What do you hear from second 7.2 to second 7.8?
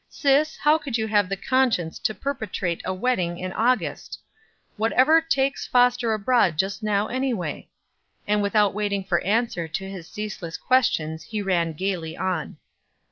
way?"